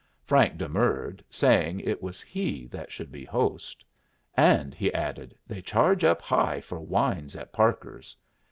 Frank 0.23 0.57
demurred, 0.57 1.23
saying 1.29 1.79
it 1.81 2.01
was 2.01 2.23
he 2.23 2.65
that 2.69 2.91
should 2.91 3.11
be 3.11 3.23
host. 3.23 3.85
"And," 4.35 4.73
he 4.73 4.91
added, 4.95 5.37
"they 5.45 5.61
charge 5.61 6.03
up 6.03 6.23
high 6.23 6.59
for 6.59 6.79
wines 6.79 7.35
at 7.35 7.53
Parker's." 7.53 8.17